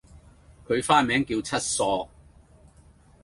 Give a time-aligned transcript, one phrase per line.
[0.67, 2.09] 佢花名叫七索